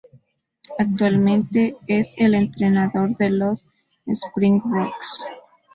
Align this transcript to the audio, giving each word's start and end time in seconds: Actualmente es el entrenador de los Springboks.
Actualmente 0.79 1.77
es 1.85 2.11
el 2.17 2.33
entrenador 2.33 3.15
de 3.17 3.29
los 3.29 3.67
Springboks. 4.09 5.27